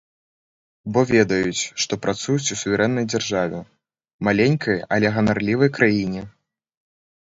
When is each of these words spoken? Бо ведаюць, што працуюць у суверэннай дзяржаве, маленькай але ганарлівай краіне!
Бо 0.95 1.03
ведаюць, 1.15 1.63
што 1.83 1.93
працуюць 2.07 2.51
у 2.57 2.59
суверэннай 2.63 3.05
дзяржаве, 3.13 3.63
маленькай 4.31 4.85
але 4.99 5.07
ганарлівай 5.21 5.69
краіне! 5.81 6.31